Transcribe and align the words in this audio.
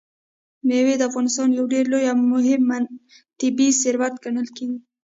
مېوې 0.67 0.95
د 0.97 1.01
افغانستان 1.09 1.49
یو 1.57 1.65
ډېر 1.73 1.85
لوی 1.93 2.05
او 2.11 2.17
مهم 2.33 2.63
طبعي 3.39 3.69
ثروت 3.81 4.13
ګڼل 4.23 4.47
کېږي. 4.57 4.79